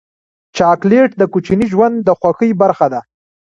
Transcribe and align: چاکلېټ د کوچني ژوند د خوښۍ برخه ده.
چاکلېټ 0.57 1.09
د 1.17 1.23
کوچني 1.33 1.65
ژوند 1.73 1.95
د 2.07 2.09
خوښۍ 2.19 2.51
برخه 2.61 2.87
ده. 2.93 3.01